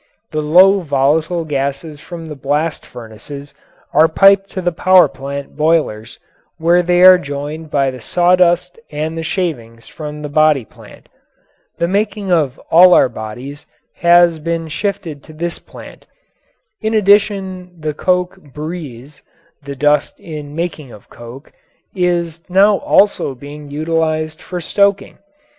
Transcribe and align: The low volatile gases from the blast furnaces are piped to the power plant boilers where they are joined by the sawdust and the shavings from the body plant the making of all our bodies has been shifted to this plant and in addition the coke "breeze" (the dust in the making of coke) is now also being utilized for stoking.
The 0.31 0.41
low 0.41 0.79
volatile 0.79 1.45
gases 1.45 1.99
from 1.99 2.25
the 2.25 2.35
blast 2.35 2.87
furnaces 2.87 3.53
are 3.93 4.07
piped 4.07 4.49
to 4.49 4.59
the 4.59 4.71
power 4.71 5.07
plant 5.07 5.55
boilers 5.55 6.17
where 6.57 6.81
they 6.81 7.03
are 7.03 7.19
joined 7.19 7.69
by 7.69 7.91
the 7.91 8.01
sawdust 8.01 8.79
and 8.89 9.15
the 9.15 9.21
shavings 9.21 9.87
from 9.87 10.23
the 10.23 10.27
body 10.27 10.65
plant 10.65 11.07
the 11.77 11.87
making 11.87 12.31
of 12.31 12.57
all 12.71 12.95
our 12.95 13.09
bodies 13.09 13.67
has 13.97 14.39
been 14.39 14.69
shifted 14.69 15.21
to 15.25 15.33
this 15.33 15.59
plant 15.59 16.07
and 16.81 16.95
in 16.95 16.99
addition 16.99 17.69
the 17.79 17.93
coke 17.93 18.39
"breeze" 18.55 19.21
(the 19.61 19.75
dust 19.75 20.19
in 20.19 20.47
the 20.47 20.55
making 20.55 20.91
of 20.91 21.11
coke) 21.11 21.51
is 21.93 22.41
now 22.49 22.77
also 22.79 23.35
being 23.35 23.69
utilized 23.69 24.41
for 24.41 24.59
stoking. 24.59 25.19